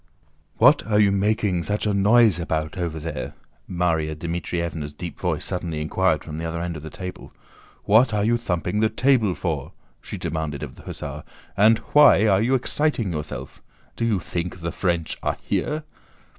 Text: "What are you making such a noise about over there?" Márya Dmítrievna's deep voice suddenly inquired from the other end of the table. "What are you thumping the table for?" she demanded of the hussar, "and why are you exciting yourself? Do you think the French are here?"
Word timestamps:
"What 0.57 0.83
are 0.87 0.99
you 0.99 1.11
making 1.11 1.61
such 1.61 1.85
a 1.85 1.93
noise 1.93 2.39
about 2.39 2.75
over 2.75 2.99
there?" 2.99 3.35
Márya 3.69 4.15
Dmítrievna's 4.17 4.95
deep 4.95 5.19
voice 5.19 5.45
suddenly 5.45 5.79
inquired 5.79 6.23
from 6.23 6.39
the 6.39 6.43
other 6.43 6.59
end 6.59 6.75
of 6.75 6.81
the 6.81 6.89
table. 6.89 7.31
"What 7.83 8.11
are 8.11 8.23
you 8.25 8.35
thumping 8.37 8.79
the 8.79 8.89
table 8.89 9.35
for?" 9.35 9.73
she 10.01 10.17
demanded 10.17 10.63
of 10.63 10.75
the 10.75 10.81
hussar, 10.81 11.23
"and 11.55 11.77
why 11.93 12.25
are 12.25 12.41
you 12.41 12.55
exciting 12.55 13.11
yourself? 13.13 13.61
Do 13.95 14.03
you 14.03 14.19
think 14.19 14.61
the 14.61 14.71
French 14.71 15.17
are 15.21 15.37
here?" 15.43 15.83